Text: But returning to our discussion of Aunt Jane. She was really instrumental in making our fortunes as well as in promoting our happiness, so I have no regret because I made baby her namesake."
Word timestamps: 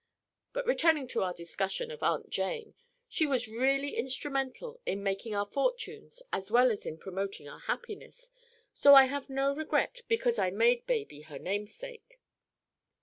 But 0.53 0.65
returning 0.65 1.07
to 1.09 1.21
our 1.21 1.31
discussion 1.31 1.91
of 1.91 2.01
Aunt 2.01 2.31
Jane. 2.31 2.73
She 3.07 3.27
was 3.27 3.47
really 3.47 3.95
instrumental 3.95 4.79
in 4.83 5.03
making 5.03 5.35
our 5.35 5.45
fortunes 5.45 6.23
as 6.33 6.49
well 6.49 6.71
as 6.71 6.87
in 6.87 6.97
promoting 6.97 7.47
our 7.47 7.59
happiness, 7.59 8.31
so 8.73 8.95
I 8.95 9.03
have 9.05 9.29
no 9.29 9.53
regret 9.53 10.01
because 10.07 10.39
I 10.39 10.49
made 10.49 10.87
baby 10.87 11.21
her 11.21 11.37
namesake." 11.37 12.19